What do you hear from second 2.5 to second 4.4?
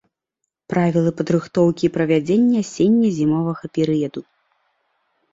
асенне-зімовага перыяду.